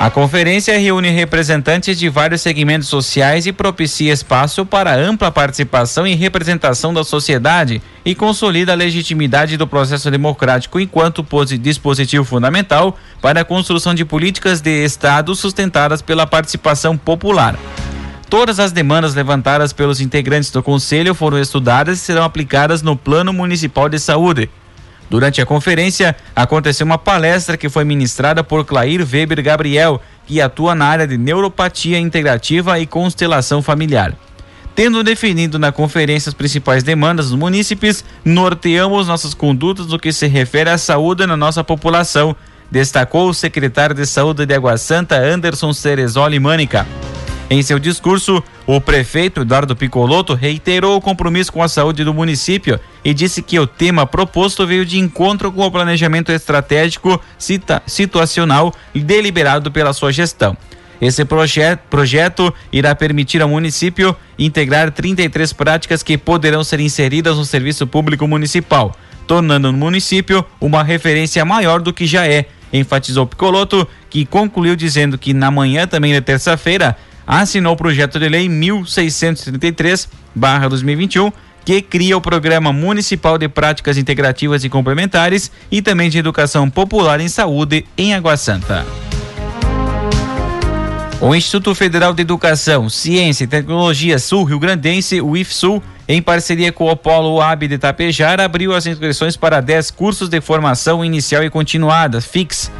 A 0.00 0.10
conferência 0.10 0.76
reúne 0.76 1.10
representantes 1.10 1.96
de 1.96 2.08
vários 2.08 2.40
segmentos 2.40 2.88
sociais 2.88 3.46
e 3.46 3.52
propicia 3.52 4.12
espaço 4.12 4.66
para 4.66 4.96
ampla 4.96 5.30
participação 5.30 6.08
e 6.08 6.16
representação 6.16 6.92
da 6.92 7.04
sociedade 7.04 7.80
e 8.04 8.12
consolida 8.12 8.72
a 8.72 8.74
legitimidade 8.74 9.56
do 9.56 9.64
processo 9.64 10.10
democrático 10.10 10.80
enquanto 10.80 11.24
dispositivo 11.56 12.24
fundamental 12.24 12.98
para 13.22 13.42
a 13.42 13.44
construção 13.44 13.94
de 13.94 14.04
políticas 14.04 14.60
de 14.60 14.84
Estado 14.84 15.36
sustentadas 15.36 16.02
pela 16.02 16.26
participação 16.26 16.96
popular. 16.96 17.56
Todas 18.28 18.58
as 18.58 18.72
demandas 18.72 19.14
levantadas 19.14 19.72
pelos 19.72 20.00
integrantes 20.00 20.50
do 20.50 20.62
Conselho 20.62 21.14
foram 21.14 21.38
estudadas 21.38 21.98
e 21.98 22.00
serão 22.00 22.24
aplicadas 22.24 22.82
no 22.82 22.96
Plano 22.96 23.32
Municipal 23.32 23.88
de 23.88 24.00
Saúde. 24.00 24.50
Durante 25.08 25.40
a 25.40 25.46
conferência, 25.46 26.16
aconteceu 26.34 26.84
uma 26.84 26.98
palestra 26.98 27.56
que 27.56 27.68
foi 27.68 27.84
ministrada 27.84 28.42
por 28.42 28.64
Clair 28.64 29.06
Weber 29.08 29.40
Gabriel, 29.40 30.02
que 30.26 30.40
atua 30.40 30.74
na 30.74 30.86
área 30.86 31.06
de 31.06 31.16
neuropatia 31.16 32.00
integrativa 32.00 32.80
e 32.80 32.86
constelação 32.86 33.62
familiar. 33.62 34.12
Tendo 34.74 35.04
definido 35.04 35.58
na 35.58 35.70
conferência 35.70 36.28
as 36.28 36.34
principais 36.34 36.82
demandas 36.82 37.30
dos 37.30 37.38
munícipes, 37.38 38.04
norteamos 38.24 39.06
nossas 39.06 39.32
condutas 39.32 39.86
no 39.86 39.98
que 40.00 40.12
se 40.12 40.26
refere 40.26 40.68
à 40.68 40.76
saúde 40.76 41.24
na 41.24 41.36
nossa 41.36 41.62
população, 41.62 42.34
destacou 42.68 43.28
o 43.28 43.34
secretário 43.34 43.94
de 43.94 44.04
Saúde 44.04 44.44
de 44.44 44.52
Água 44.52 44.76
Santa, 44.76 45.16
Anderson 45.16 45.72
Cerezoli 45.72 46.40
Mânica. 46.40 46.84
Em 47.48 47.62
seu 47.62 47.78
discurso, 47.78 48.42
o 48.66 48.80
prefeito 48.80 49.42
Eduardo 49.42 49.76
Picoloto 49.76 50.34
reiterou 50.34 50.96
o 50.96 51.00
compromisso 51.00 51.52
com 51.52 51.62
a 51.62 51.68
saúde 51.68 52.02
do 52.02 52.12
município 52.12 52.80
e 53.04 53.14
disse 53.14 53.40
que 53.40 53.56
o 53.56 53.68
tema 53.68 54.04
proposto 54.04 54.66
veio 54.66 54.84
de 54.84 54.98
encontro 54.98 55.52
com 55.52 55.64
o 55.64 55.70
planejamento 55.70 56.32
estratégico 56.32 57.20
situacional 57.86 58.74
deliberado 58.92 59.70
pela 59.70 59.92
sua 59.92 60.12
gestão. 60.12 60.56
Esse 61.00 61.24
proje 61.24 61.60
projeto 61.88 62.52
irá 62.72 62.94
permitir 62.96 63.40
ao 63.40 63.48
município 63.48 64.16
integrar 64.36 64.90
33 64.90 65.52
práticas 65.52 66.02
que 66.02 66.18
poderão 66.18 66.64
ser 66.64 66.80
inseridas 66.80 67.36
no 67.36 67.44
serviço 67.44 67.86
público 67.86 68.26
municipal, 68.26 68.92
tornando 69.24 69.70
o 69.70 69.72
município 69.72 70.44
uma 70.60 70.82
referência 70.82 71.44
maior 71.44 71.80
do 71.80 71.92
que 71.92 72.06
já 72.06 72.26
é, 72.26 72.46
enfatizou 72.72 73.26
Picoloto, 73.26 73.86
que 74.10 74.24
concluiu 74.24 74.74
dizendo 74.74 75.16
que 75.16 75.32
na 75.32 75.50
manhã 75.50 75.86
também 75.86 76.12
de 76.12 76.20
terça-feira 76.20 76.96
assinou 77.26 77.74
o 77.74 77.76
projeto 77.76 78.18
de 78.18 78.28
lei 78.28 78.48
1633/2021 78.48 81.32
que 81.64 81.80
cria 81.82 82.16
o 82.16 82.20
Programa 82.20 82.72
Municipal 82.72 83.36
de 83.36 83.48
Práticas 83.48 83.98
Integrativas 83.98 84.62
e 84.62 84.68
Complementares 84.68 85.50
e 85.68 85.82
também 85.82 86.08
de 86.08 86.16
Educação 86.16 86.70
Popular 86.70 87.20
em 87.20 87.28
Saúde 87.28 87.84
em 87.98 88.14
Água 88.14 88.36
Santa. 88.36 88.86
O 91.20 91.34
Instituto 91.34 91.74
Federal 91.74 92.14
de 92.14 92.22
Educação, 92.22 92.88
Ciência 92.88 93.42
e 93.44 93.48
Tecnologia 93.48 94.16
Sul 94.18 94.44
Rio 94.44 94.60
Grandense, 94.60 95.20
o 95.20 95.36
IFSUL, 95.36 95.82
em 96.06 96.22
parceria 96.22 96.70
com 96.70 96.88
o 96.88 96.96
Polo 96.96 97.40
AB 97.40 97.66
de 97.66 97.78
Tapejar, 97.78 98.38
abriu 98.38 98.72
as 98.72 98.86
inscrições 98.86 99.36
para 99.36 99.60
10 99.60 99.90
cursos 99.90 100.28
de 100.28 100.40
formação 100.40 101.04
inicial 101.04 101.42
e 101.42 101.50
continuada, 101.50 102.20
FIX, 102.20 102.70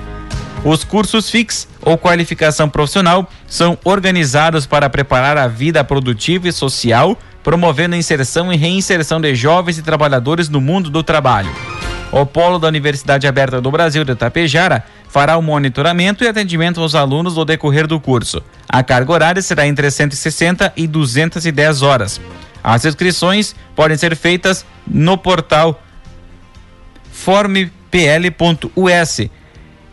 os 0.66 0.82
cursos 0.82 1.30
FIX 1.30 1.68
ou 1.80 1.96
qualificação 1.96 2.68
profissional 2.68 3.30
são 3.46 3.78
organizados 3.85 4.66
para 4.66 4.90
preparar 4.90 5.38
a 5.38 5.46
vida 5.46 5.85
produtiva 5.85 6.49
e 6.49 6.52
social, 6.52 7.16
promovendo 7.40 7.94
a 7.94 7.99
inserção 7.99 8.52
e 8.52 8.56
reinserção 8.56 9.20
de 9.20 9.32
jovens 9.37 9.78
e 9.78 9.82
trabalhadores 9.82 10.49
no 10.49 10.61
mundo 10.61 10.90
do 10.90 11.04
trabalho. 11.04 11.54
O 12.11 12.26
polo 12.26 12.58
da 12.58 12.66
Universidade 12.66 13.28
Aberta 13.28 13.61
do 13.61 13.70
Brasil 13.70 14.04
de 14.04 14.16
Tapejara 14.16 14.82
fará 15.08 15.37
o 15.37 15.42
monitoramento 15.42 16.25
e 16.25 16.28
atendimento 16.28 16.80
aos 16.80 16.96
alunos 16.96 17.37
no 17.37 17.44
decorrer 17.44 17.87
do 17.87 18.00
curso. 18.00 18.42
A 18.68 18.82
carga 18.82 19.12
horária 19.12 19.42
será 19.42 19.68
entre 19.68 19.88
160 19.88 20.73
e 20.76 20.88
210 20.88 21.82
horas. 21.82 22.20
As 22.62 22.85
inscrições 22.85 23.54
podem 23.76 23.96
ser 23.96 24.16
feitas 24.16 24.66
no 24.85 25.16
portal 25.16 25.80
formepl.us 27.12 27.70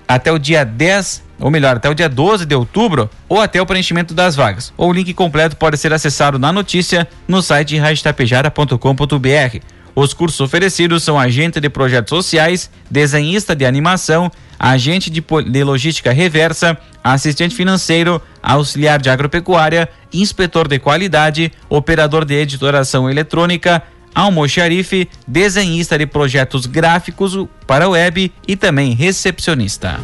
até 0.07 0.31
o 0.31 0.38
dia 0.38 0.63
10, 0.63 1.24
ou 1.39 1.50
melhor, 1.51 1.77
até 1.77 1.89
o 1.89 1.93
dia 1.93 2.10
12 2.10 2.45
de 2.45 2.55
outubro, 2.55 3.10
ou 3.27 3.41
até 3.41 3.62
o 3.62 3.65
preenchimento 3.65 4.13
das 4.13 4.36
vagas. 4.36 4.74
O 4.77 4.91
link 4.91 5.13
completo 5.13 5.55
pode 5.55 5.77
ser 5.77 5.93
acessado 5.93 6.38
na 6.39 6.51
notícia 6.51 7.07
no 7.27 7.41
site 7.41 7.77
radiotapejara.com.br. 7.77 9.60
Os 9.95 10.13
cursos 10.13 10.39
oferecidos 10.41 11.03
são 11.03 11.19
agente 11.19 11.60
de 11.60 11.69
projetos 11.69 12.10
sociais, 12.10 12.69
desenhista 12.89 13.55
de 13.55 13.63
animação, 13.63 14.31
agente 14.60 15.10
de, 15.10 15.22
de 15.22 15.63
logística 15.63 16.12
reversa, 16.12 16.77
assistente 17.03 17.53
financeiro, 17.53 18.22
auxiliar 18.41 19.00
de 19.00 19.10
agropecuária, 19.10 19.88
inspetor 20.12 20.67
de 20.67 20.79
qualidade, 20.79 21.51
operador 21.69 22.25
de 22.25 22.33
editoração 22.33 23.10
eletrônica, 23.10 23.83
almoxarife, 24.13 25.10
desenhista 25.27 25.98
de 25.98 26.05
projetos 26.05 26.65
gráficos 26.65 27.38
para 27.65 27.89
web 27.89 28.32
e 28.48 28.55
também 28.55 28.93
recepcionista. 28.93 30.00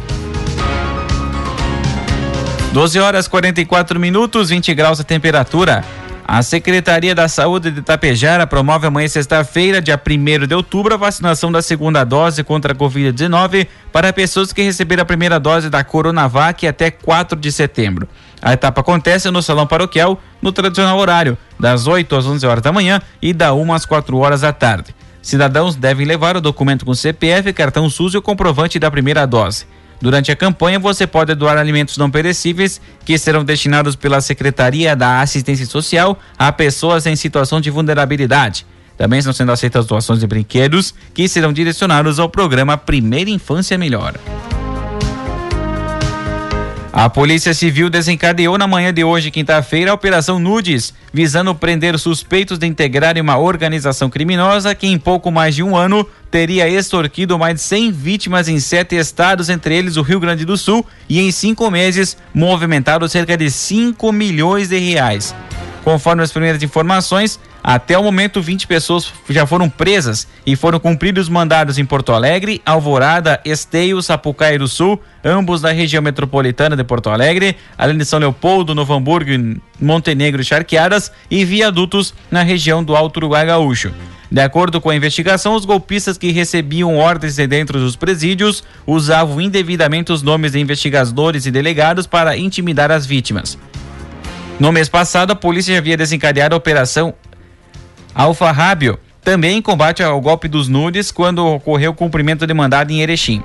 12 2.72 3.00
horas 3.00 3.26
44 3.26 3.98
minutos, 3.98 4.50
20 4.50 4.74
graus 4.74 5.00
a 5.00 5.04
temperatura. 5.04 5.84
A 6.32 6.42
Secretaria 6.44 7.12
da 7.12 7.26
Saúde 7.26 7.72
de 7.72 7.80
Itapejara 7.80 8.46
promove 8.46 8.86
amanhã, 8.86 9.08
sexta-feira, 9.08 9.82
dia 9.82 10.00
1 10.00 10.46
de 10.46 10.54
outubro, 10.54 10.94
a 10.94 10.96
vacinação 10.96 11.50
da 11.50 11.60
segunda 11.60 12.04
dose 12.04 12.44
contra 12.44 12.72
a 12.72 12.76
Covid-19 12.76 13.66
para 13.92 14.12
pessoas 14.12 14.52
que 14.52 14.62
receberam 14.62 15.02
a 15.02 15.04
primeira 15.04 15.40
dose 15.40 15.68
da 15.68 15.82
Coronavac 15.82 16.64
até 16.64 16.88
4 16.88 17.36
de 17.36 17.50
setembro. 17.50 18.08
A 18.40 18.52
etapa 18.52 18.80
acontece 18.80 19.28
no 19.32 19.42
Salão 19.42 19.66
Paroquial, 19.66 20.20
no 20.40 20.52
tradicional 20.52 20.98
horário, 20.98 21.36
das 21.58 21.86
8 21.86 22.16
às 22.16 22.26
11 22.26 22.46
horas 22.46 22.62
da 22.62 22.72
manhã 22.72 23.00
e 23.20 23.32
da 23.32 23.54
1 23.54 23.72
às 23.72 23.84
4 23.84 24.16
horas 24.16 24.40
da 24.40 24.52
tarde. 24.52 24.94
Cidadãos 25.22 25.76
devem 25.76 26.06
levar 26.06 26.36
o 26.36 26.40
documento 26.40 26.84
com 26.84 26.94
CPF, 26.94 27.52
cartão 27.52 27.90
SUS 27.90 28.14
e 28.14 28.18
o 28.18 28.22
comprovante 28.22 28.78
da 28.78 28.90
primeira 28.90 29.26
dose. 29.26 29.66
Durante 30.00 30.32
a 30.32 30.36
campanha, 30.36 30.78
você 30.78 31.06
pode 31.06 31.34
doar 31.34 31.58
alimentos 31.58 31.98
não 31.98 32.10
perecíveis 32.10 32.80
que 33.04 33.18
serão 33.18 33.44
destinados 33.44 33.94
pela 33.94 34.20
Secretaria 34.22 34.96
da 34.96 35.20
Assistência 35.20 35.66
Social 35.66 36.18
a 36.38 36.50
pessoas 36.50 37.06
em 37.06 37.14
situação 37.14 37.60
de 37.60 37.70
vulnerabilidade. 37.70 38.66
Também 38.96 39.18
estão 39.18 39.32
sendo 39.32 39.52
aceitas 39.52 39.86
doações 39.86 40.20
de 40.20 40.26
brinquedos 40.26 40.94
que 41.12 41.28
serão 41.28 41.52
direcionados 41.52 42.18
ao 42.18 42.30
programa 42.30 42.78
Primeira 42.78 43.30
Infância 43.30 43.76
Melhor. 43.76 44.14
A 46.92 47.08
Polícia 47.08 47.54
Civil 47.54 47.88
desencadeou 47.88 48.58
na 48.58 48.66
manhã 48.66 48.92
de 48.92 49.04
hoje, 49.04 49.30
quinta-feira, 49.30 49.92
a 49.92 49.94
Operação 49.94 50.40
Nudes, 50.40 50.92
visando 51.12 51.54
prender 51.54 51.96
suspeitos 51.96 52.58
de 52.58 52.66
integrarem 52.66 53.22
uma 53.22 53.38
organização 53.38 54.10
criminosa 54.10 54.74
que, 54.74 54.88
em 54.88 54.98
pouco 54.98 55.30
mais 55.30 55.54
de 55.54 55.62
um 55.62 55.76
ano, 55.76 56.04
teria 56.32 56.68
extorquido 56.68 57.38
mais 57.38 57.54
de 57.54 57.60
100 57.60 57.92
vítimas 57.92 58.48
em 58.48 58.58
sete 58.58 58.96
estados, 58.96 59.48
entre 59.48 59.76
eles 59.76 59.96
o 59.96 60.02
Rio 60.02 60.18
Grande 60.18 60.44
do 60.44 60.56
Sul, 60.56 60.84
e 61.08 61.20
em 61.20 61.30
cinco 61.30 61.70
meses 61.70 62.16
movimentado 62.34 63.08
cerca 63.08 63.36
de 63.36 63.48
5 63.48 64.10
milhões 64.10 64.68
de 64.68 64.78
reais. 64.78 65.32
Conforme 65.90 66.22
as 66.22 66.30
primeiras 66.30 66.62
informações, 66.62 67.40
até 67.64 67.98
o 67.98 68.04
momento, 68.04 68.40
20 68.40 68.68
pessoas 68.68 69.12
já 69.28 69.44
foram 69.44 69.68
presas 69.68 70.24
e 70.46 70.54
foram 70.54 70.78
cumpridos 70.78 71.28
mandados 71.28 71.78
em 71.78 71.84
Porto 71.84 72.12
Alegre, 72.12 72.62
Alvorada, 72.64 73.40
Esteio, 73.44 74.00
Sapucaí 74.00 74.56
do 74.56 74.68
Sul, 74.68 75.00
ambos 75.24 75.60
da 75.60 75.72
região 75.72 76.00
metropolitana 76.00 76.76
de 76.76 76.84
Porto 76.84 77.10
Alegre, 77.10 77.56
além 77.76 77.98
de 77.98 78.04
São 78.04 78.20
Leopoldo, 78.20 78.72
Novo 78.72 78.94
Hamburgo, 78.94 79.60
Montenegro 79.80 80.40
e 80.40 80.44
Charqueadas 80.44 81.10
e 81.28 81.44
viadutos 81.44 82.14
na 82.30 82.44
região 82.44 82.84
do 82.84 82.94
Alto 82.94 83.16
Uruguai 83.16 83.44
Gaúcho. 83.44 83.92
De 84.30 84.40
acordo 84.40 84.80
com 84.80 84.90
a 84.90 84.94
investigação, 84.94 85.56
os 85.56 85.64
golpistas 85.64 86.16
que 86.16 86.30
recebiam 86.30 86.96
ordens 86.98 87.34
de 87.34 87.48
dentro 87.48 87.80
dos 87.80 87.96
presídios 87.96 88.62
usavam 88.86 89.40
indevidamente 89.40 90.12
os 90.12 90.22
nomes 90.22 90.52
de 90.52 90.60
investigadores 90.60 91.46
e 91.46 91.50
delegados 91.50 92.06
para 92.06 92.36
intimidar 92.36 92.92
as 92.92 93.04
vítimas. 93.04 93.58
No 94.60 94.70
mês 94.70 94.90
passado, 94.90 95.30
a 95.30 95.34
polícia 95.34 95.72
já 95.72 95.78
havia 95.78 95.96
desencadeado 95.96 96.54
a 96.54 96.58
operação 96.58 97.14
Alfa 98.14 98.52
Rábio, 98.52 98.98
também 99.24 99.56
em 99.56 99.62
combate 99.62 100.02
ao 100.02 100.20
golpe 100.20 100.48
dos 100.48 100.68
nudes 100.68 101.10
quando 101.10 101.38
ocorreu 101.46 101.92
o 101.92 101.94
cumprimento 101.94 102.46
de 102.46 102.52
mandado 102.52 102.92
em 102.92 103.00
Erechim. 103.00 103.42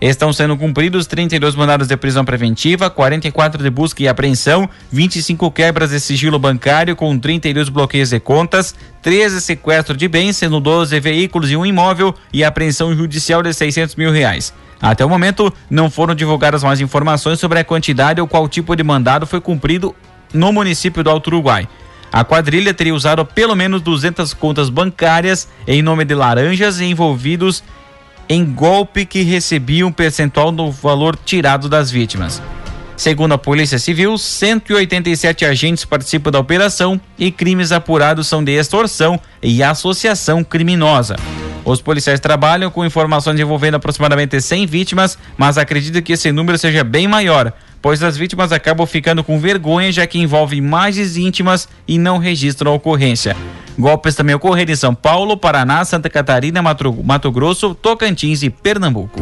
Estão 0.00 0.32
sendo 0.32 0.56
cumpridos 0.56 1.06
32 1.06 1.54
mandados 1.54 1.86
de 1.86 1.96
prisão 1.96 2.24
preventiva, 2.24 2.90
44 2.90 3.62
de 3.62 3.70
busca 3.70 4.02
e 4.02 4.08
apreensão, 4.08 4.68
25 4.90 5.52
quebras 5.52 5.90
de 5.90 6.00
sigilo 6.00 6.36
bancário 6.36 6.96
com 6.96 7.16
32 7.16 7.68
bloqueios 7.68 8.10
de 8.10 8.18
contas, 8.18 8.74
13 9.02 9.40
sequestro 9.40 9.96
de 9.96 10.08
bens, 10.08 10.36
sendo 10.36 10.58
12 10.58 10.98
veículos 10.98 11.48
e 11.48 11.56
um 11.56 11.64
imóvel 11.64 12.12
e 12.32 12.42
apreensão 12.42 12.92
judicial 12.92 13.40
de 13.40 13.54
600 13.54 13.94
mil 13.94 14.10
reais. 14.10 14.52
Até 14.82 15.04
o 15.04 15.08
momento, 15.08 15.52
não 15.70 15.88
foram 15.88 16.12
divulgadas 16.12 16.64
mais 16.64 16.80
informações 16.80 17.38
sobre 17.38 17.60
a 17.60 17.64
quantidade 17.64 18.20
ou 18.20 18.26
qual 18.26 18.48
tipo 18.48 18.74
de 18.74 18.82
mandado 18.82 19.26
foi 19.26 19.40
cumprido 19.40 19.94
no 20.36 20.52
município 20.52 21.02
do 21.02 21.10
Alto 21.10 21.28
Uruguai. 21.28 21.68
A 22.12 22.24
quadrilha 22.24 22.72
teria 22.72 22.94
usado 22.94 23.24
pelo 23.24 23.56
menos 23.56 23.82
200 23.82 24.32
contas 24.34 24.68
bancárias 24.68 25.48
em 25.66 25.82
nome 25.82 26.04
de 26.04 26.14
laranjas 26.14 26.80
envolvidos 26.80 27.62
em 28.28 28.44
golpe 28.44 29.04
que 29.04 29.22
recebiam 29.22 29.88
um 29.88 29.92
percentual 29.92 30.50
do 30.52 30.70
valor 30.70 31.16
tirado 31.24 31.68
das 31.68 31.90
vítimas. 31.90 32.42
Segundo 32.96 33.34
a 33.34 33.38
Polícia 33.38 33.78
Civil, 33.78 34.16
187 34.16 35.44
agentes 35.44 35.84
participam 35.84 36.30
da 36.30 36.40
operação 36.40 36.98
e 37.18 37.30
crimes 37.30 37.70
apurados 37.70 38.26
são 38.26 38.42
de 38.42 38.52
extorsão 38.52 39.20
e 39.42 39.62
associação 39.62 40.42
criminosa. 40.42 41.16
Os 41.62 41.82
policiais 41.82 42.20
trabalham 42.20 42.70
com 42.70 42.84
informações 42.84 43.38
envolvendo 43.38 43.74
aproximadamente 43.74 44.40
100 44.40 44.66
vítimas, 44.66 45.18
mas 45.36 45.58
acreditam 45.58 46.00
que 46.00 46.14
esse 46.14 46.32
número 46.32 46.56
seja 46.56 46.82
bem 46.82 47.06
maior, 47.06 47.52
pois 47.86 48.02
as 48.02 48.16
vítimas 48.16 48.50
acabam 48.50 48.84
ficando 48.84 49.22
com 49.22 49.38
vergonha 49.38 49.92
já 49.92 50.04
que 50.08 50.18
envolvem 50.18 50.58
imagens 50.58 51.16
íntimas 51.16 51.68
e 51.86 51.98
não 51.98 52.18
registram 52.18 52.72
a 52.72 52.74
ocorrência. 52.74 53.36
Golpes 53.78 54.16
também 54.16 54.34
ocorreram 54.34 54.72
em 54.72 54.74
São 54.74 54.92
Paulo, 54.92 55.36
Paraná, 55.36 55.84
Santa 55.84 56.10
Catarina, 56.10 56.60
Mato, 56.60 56.92
Mato 57.04 57.30
Grosso, 57.30 57.76
Tocantins 57.76 58.42
e 58.42 58.50
Pernambuco. 58.50 59.20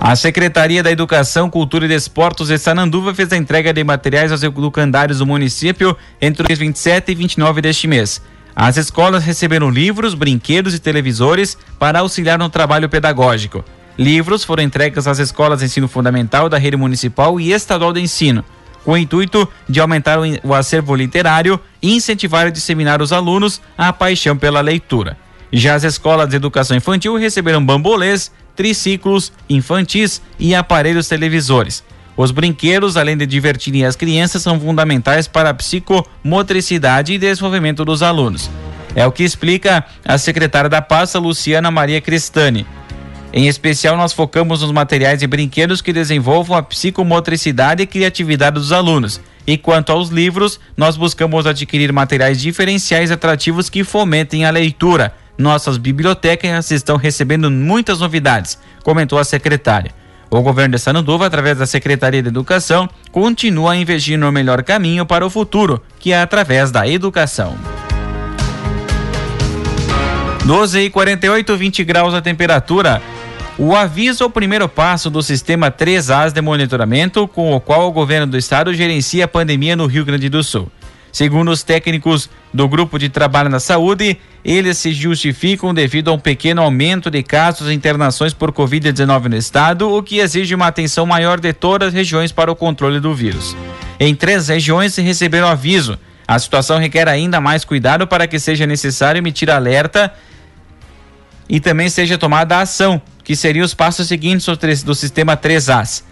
A 0.00 0.16
Secretaria 0.16 0.82
da 0.82 0.90
Educação, 0.90 1.48
Cultura 1.48 1.84
e 1.84 1.88
Desportos 1.88 2.48
de 2.48 2.58
Sananduva 2.58 3.14
fez 3.14 3.32
a 3.32 3.36
entrega 3.36 3.72
de 3.72 3.84
materiais 3.84 4.32
aos 4.32 4.42
educandários 4.42 5.18
do 5.18 5.26
município 5.26 5.96
entre 6.20 6.52
os 6.52 6.58
27 6.58 7.12
e 7.12 7.14
29 7.14 7.60
deste 7.60 7.86
mês. 7.86 8.20
As 8.56 8.76
escolas 8.76 9.22
receberam 9.22 9.70
livros, 9.70 10.14
brinquedos 10.14 10.74
e 10.74 10.80
televisores 10.80 11.56
para 11.78 12.00
auxiliar 12.00 12.36
no 12.36 12.50
trabalho 12.50 12.88
pedagógico. 12.88 13.64
Livros 13.98 14.44
foram 14.44 14.62
entregues 14.62 15.06
às 15.06 15.18
escolas 15.18 15.60
de 15.60 15.66
ensino 15.66 15.88
fundamental 15.88 16.48
da 16.48 16.58
rede 16.58 16.76
municipal 16.76 17.38
e 17.38 17.52
estadual 17.52 17.92
de 17.92 18.00
ensino 18.00 18.44
com 18.84 18.92
o 18.92 18.98
intuito 18.98 19.48
de 19.68 19.80
aumentar 19.80 20.18
o 20.42 20.54
acervo 20.54 20.94
literário 20.94 21.58
e 21.82 21.96
incentivar 21.96 22.46
e 22.46 22.52
disseminar 22.52 23.00
os 23.00 23.12
alunos 23.12 23.60
a 23.76 23.92
paixão 23.92 24.36
pela 24.36 24.60
leitura. 24.60 25.16
Já 25.52 25.74
as 25.74 25.84
escolas 25.84 26.28
de 26.28 26.36
educação 26.36 26.76
infantil 26.76 27.16
receberam 27.16 27.64
bambolês, 27.64 28.30
triciclos 28.54 29.32
infantis 29.48 30.20
e 30.38 30.54
aparelhos 30.54 31.08
televisores. 31.08 31.82
Os 32.16 32.30
brinquedos, 32.30 32.96
além 32.96 33.16
de 33.16 33.26
divertirem 33.26 33.84
as 33.84 33.96
crianças, 33.96 34.42
são 34.42 34.60
fundamentais 34.60 35.26
para 35.26 35.50
a 35.50 35.54
psicomotricidade 35.54 37.12
e 37.12 37.18
desenvolvimento 37.18 37.84
dos 37.84 38.02
alunos. 38.02 38.50
É 38.94 39.04
o 39.04 39.10
que 39.10 39.24
explica 39.24 39.84
a 40.04 40.16
secretária 40.18 40.70
da 40.70 40.80
pasta, 40.80 41.18
Luciana 41.18 41.70
Maria 41.72 42.00
Cristani. 42.00 42.64
Em 43.36 43.48
especial, 43.48 43.96
nós 43.96 44.12
focamos 44.12 44.62
nos 44.62 44.70
materiais 44.70 45.20
e 45.20 45.26
brinquedos 45.26 45.82
que 45.82 45.92
desenvolvam 45.92 46.56
a 46.56 46.62
psicomotricidade 46.62 47.82
e 47.82 47.86
criatividade 47.86 48.54
dos 48.54 48.70
alunos. 48.70 49.20
E 49.44 49.58
quanto 49.58 49.90
aos 49.90 50.08
livros, 50.08 50.60
nós 50.76 50.96
buscamos 50.96 51.44
adquirir 51.44 51.92
materiais 51.92 52.40
diferenciais 52.40 53.10
atrativos 53.10 53.68
que 53.68 53.82
fomentem 53.82 54.44
a 54.44 54.50
leitura. 54.50 55.12
Nossas 55.36 55.76
bibliotecas 55.78 56.70
estão 56.70 56.96
recebendo 56.96 57.50
muitas 57.50 57.98
novidades, 57.98 58.56
comentou 58.84 59.18
a 59.18 59.24
secretária. 59.24 59.90
O 60.30 60.40
governo 60.40 60.76
de 60.76 60.80
Sananduva, 60.80 61.26
através 61.26 61.58
da 61.58 61.66
Secretaria 61.66 62.22
de 62.22 62.28
Educação, 62.28 62.88
continua 63.10 63.72
a 63.72 63.76
investir 63.76 64.16
no 64.16 64.30
melhor 64.30 64.62
caminho 64.62 65.04
para 65.04 65.26
o 65.26 65.30
futuro, 65.30 65.82
que 65.98 66.12
é 66.12 66.20
através 66.20 66.70
da 66.70 66.86
educação. 66.86 67.56
12 70.44 70.78
e 70.78 70.90
48, 70.90 71.56
20 71.56 71.84
graus 71.84 72.14
a 72.14 72.20
temperatura. 72.20 73.02
O 73.56 73.74
aviso 73.76 74.24
é 74.24 74.26
o 74.26 74.30
primeiro 74.30 74.68
passo 74.68 75.08
do 75.08 75.22
sistema 75.22 75.70
3As 75.70 76.32
de 76.32 76.40
monitoramento, 76.40 77.28
com 77.28 77.52
o 77.52 77.60
qual 77.60 77.86
o 77.86 77.92
governo 77.92 78.26
do 78.26 78.36
estado 78.36 78.74
gerencia 78.74 79.26
a 79.26 79.28
pandemia 79.28 79.76
no 79.76 79.86
Rio 79.86 80.04
Grande 80.04 80.28
do 80.28 80.42
Sul. 80.42 80.68
Segundo 81.12 81.52
os 81.52 81.62
técnicos 81.62 82.28
do 82.52 82.66
Grupo 82.66 82.98
de 82.98 83.08
Trabalho 83.08 83.48
na 83.48 83.60
Saúde, 83.60 84.18
eles 84.44 84.78
se 84.78 84.92
justificam 84.92 85.72
devido 85.72 86.10
a 86.10 86.14
um 86.14 86.18
pequeno 86.18 86.62
aumento 86.62 87.08
de 87.08 87.22
casos 87.22 87.70
e 87.70 87.72
internações 87.72 88.34
por 88.34 88.50
Covid-19 88.50 89.26
no 89.26 89.36
estado, 89.36 89.88
o 89.88 90.02
que 90.02 90.18
exige 90.18 90.52
uma 90.52 90.66
atenção 90.66 91.06
maior 91.06 91.38
de 91.38 91.52
todas 91.52 91.88
as 91.88 91.94
regiões 91.94 92.32
para 92.32 92.50
o 92.50 92.56
controle 92.56 92.98
do 92.98 93.14
vírus. 93.14 93.56
Em 94.00 94.16
três 94.16 94.48
regiões 94.48 94.94
se 94.94 95.02
receberam 95.02 95.46
aviso. 95.46 95.96
A 96.26 96.36
situação 96.40 96.80
requer 96.80 97.08
ainda 97.08 97.40
mais 97.40 97.64
cuidado 97.64 98.04
para 98.04 98.26
que 98.26 98.40
seja 98.40 98.66
necessário 98.66 99.20
emitir 99.20 99.48
alerta 99.48 100.12
e 101.48 101.60
também 101.60 101.88
seja 101.88 102.18
tomada 102.18 102.58
ação, 102.58 103.00
que 103.24 103.34
seriam 103.34 103.64
os 103.64 103.74
passos 103.74 104.06
seguintes 104.06 104.46
do 104.84 104.94
sistema 104.94 105.36
3As. 105.36 106.04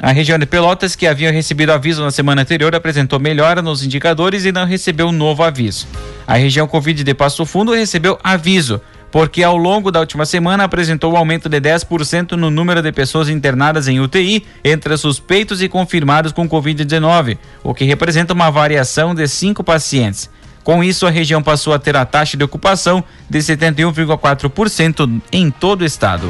A 0.00 0.12
região 0.12 0.38
de 0.38 0.44
Pelotas, 0.44 0.94
que 0.94 1.06
havia 1.06 1.32
recebido 1.32 1.72
aviso 1.72 2.04
na 2.04 2.10
semana 2.10 2.42
anterior, 2.42 2.74
apresentou 2.74 3.18
melhora 3.18 3.62
nos 3.62 3.82
indicadores 3.82 4.44
e 4.44 4.52
não 4.52 4.66
recebeu 4.66 5.10
novo 5.10 5.42
aviso. 5.42 5.88
A 6.26 6.36
região 6.36 6.68
Covid 6.68 7.02
de 7.02 7.14
Passo 7.14 7.46
Fundo 7.46 7.72
recebeu 7.72 8.18
aviso, 8.22 8.78
porque 9.10 9.42
ao 9.42 9.56
longo 9.56 9.90
da 9.90 10.00
última 10.00 10.26
semana 10.26 10.64
apresentou 10.64 11.14
um 11.14 11.16
aumento 11.16 11.48
de 11.48 11.58
10% 11.58 12.32
no 12.32 12.50
número 12.50 12.82
de 12.82 12.92
pessoas 12.92 13.30
internadas 13.30 13.88
em 13.88 13.98
UTI 13.98 14.44
entre 14.62 14.94
suspeitos 14.98 15.62
e 15.62 15.68
confirmados 15.68 16.30
com 16.30 16.46
Covid-19, 16.46 17.38
o 17.64 17.72
que 17.72 17.86
representa 17.86 18.34
uma 18.34 18.50
variação 18.50 19.14
de 19.14 19.26
cinco 19.26 19.64
pacientes. 19.64 20.28
Com 20.66 20.82
isso, 20.82 21.06
a 21.06 21.10
região 21.10 21.40
passou 21.44 21.72
a 21.72 21.78
ter 21.78 21.96
a 21.96 22.04
taxa 22.04 22.36
de 22.36 22.42
ocupação 22.42 23.04
de 23.30 23.38
71,4% 23.38 25.22
em 25.30 25.48
todo 25.48 25.82
o 25.82 25.84
estado. 25.84 26.28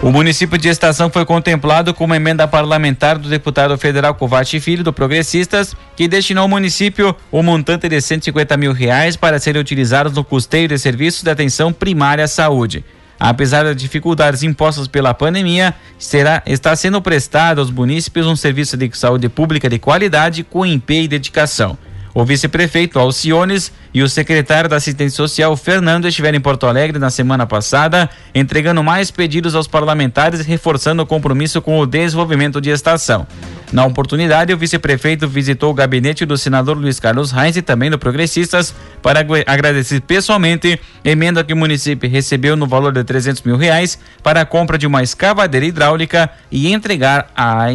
O 0.00 0.12
município 0.12 0.56
de 0.56 0.68
Estação 0.68 1.10
foi 1.10 1.26
contemplado 1.26 1.92
com 1.92 2.04
uma 2.04 2.14
emenda 2.14 2.46
parlamentar 2.46 3.18
do 3.18 3.28
deputado 3.28 3.76
federal 3.76 4.14
Covate 4.14 4.60
Filho, 4.60 4.84
do 4.84 4.92
Progressistas, 4.92 5.74
que 5.96 6.06
destinou 6.06 6.42
ao 6.42 6.48
município 6.48 7.12
um 7.32 7.42
montante 7.42 7.88
de 7.88 8.00
150 8.00 8.56
mil 8.56 8.72
reais 8.72 9.16
para 9.16 9.40
serem 9.40 9.60
utilizados 9.60 10.12
no 10.12 10.22
custeio 10.22 10.68
de 10.68 10.78
serviços 10.78 11.24
de 11.24 11.30
atenção 11.30 11.72
primária 11.72 12.26
à 12.26 12.28
saúde. 12.28 12.84
Apesar 13.18 13.64
das 13.64 13.76
dificuldades 13.76 14.42
impostas 14.42 14.86
pela 14.86 15.12
pandemia, 15.12 15.74
será, 15.98 16.42
está 16.46 16.76
sendo 16.76 17.02
prestado 17.02 17.58
aos 17.58 17.70
munícipes 17.70 18.26
um 18.26 18.36
serviço 18.36 18.76
de 18.76 18.90
saúde 18.96 19.28
pública 19.28 19.68
de 19.68 19.78
qualidade 19.78 20.44
com 20.44 20.64
empenho 20.64 21.04
e 21.04 21.08
dedicação. 21.08 21.76
O 22.14 22.24
vice-prefeito 22.24 22.98
Alciones 22.98 23.72
e 23.92 24.02
o 24.02 24.08
secretário 24.08 24.68
da 24.68 24.76
Assistência 24.76 25.16
Social 25.16 25.56
Fernando 25.56 26.08
estiveram 26.08 26.38
em 26.38 26.40
Porto 26.40 26.66
Alegre 26.66 26.98
na 26.98 27.10
semana 27.10 27.46
passada, 27.46 28.08
entregando 28.34 28.82
mais 28.82 29.10
pedidos 29.10 29.54
aos 29.54 29.68
parlamentares 29.68 30.40
e 30.40 30.42
reforçando 30.42 31.02
o 31.02 31.06
compromisso 31.06 31.60
com 31.60 31.78
o 31.78 31.86
desenvolvimento 31.86 32.60
de 32.60 32.70
estação. 32.70 33.26
Na 33.72 33.84
oportunidade, 33.84 34.52
o 34.52 34.56
vice-prefeito 34.56 35.28
visitou 35.28 35.70
o 35.70 35.74
gabinete 35.74 36.24
do 36.24 36.38
senador 36.38 36.76
Luiz 36.76 36.98
Carlos 36.98 37.30
Reis 37.30 37.56
e 37.56 37.62
também 37.62 37.90
do 37.90 37.98
Progressistas 37.98 38.74
para 39.02 39.20
agradecer 39.46 40.00
pessoalmente 40.00 40.80
a 41.04 41.08
emenda 41.08 41.44
que 41.44 41.52
o 41.52 41.56
município 41.56 42.08
recebeu 42.08 42.56
no 42.56 42.66
valor 42.66 42.92
de 42.92 43.04
300 43.04 43.42
mil 43.42 43.56
reais 43.56 43.98
para 44.22 44.40
a 44.40 44.46
compra 44.46 44.78
de 44.78 44.86
uma 44.86 45.02
escavadeira 45.02 45.66
hidráulica 45.66 46.30
e 46.50 46.72
entregar 46.72 47.30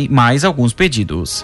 mais 0.10 0.44
alguns 0.44 0.74
pedidos. 0.74 1.44